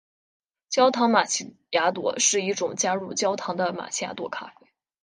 [0.67, 4.67] 焦糖玛琪雅朵是一种加入焦糖的玛琪雅朵咖啡。